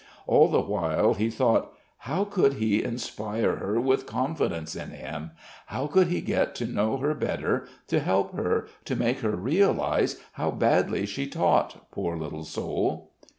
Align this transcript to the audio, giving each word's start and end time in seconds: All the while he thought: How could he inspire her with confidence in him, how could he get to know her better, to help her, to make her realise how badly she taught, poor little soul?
All 0.25 0.47
the 0.47 0.59
while 0.63 1.13
he 1.13 1.29
thought: 1.29 1.73
How 2.09 2.23
could 2.25 2.53
he 2.53 2.83
inspire 2.83 3.57
her 3.57 3.79
with 3.79 4.07
confidence 4.07 4.75
in 4.75 4.89
him, 4.89 5.29
how 5.67 5.85
could 5.85 6.07
he 6.07 6.21
get 6.21 6.55
to 6.55 6.65
know 6.65 6.97
her 6.97 7.13
better, 7.13 7.67
to 7.89 7.99
help 7.99 8.33
her, 8.35 8.67
to 8.85 8.95
make 8.95 9.19
her 9.19 9.35
realise 9.35 10.19
how 10.31 10.49
badly 10.49 11.05
she 11.05 11.27
taught, 11.27 11.91
poor 11.91 12.17
little 12.17 12.45
soul? 12.45 13.11